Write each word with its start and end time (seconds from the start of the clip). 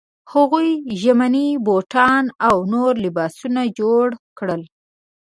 هغوی 0.33 0.69
ژمني 1.01 1.47
بوټان 1.65 2.25
او 2.47 2.55
نور 2.73 2.91
لباسونه 3.05 3.61
جوړ 3.79 4.05
کړل. 4.37 4.61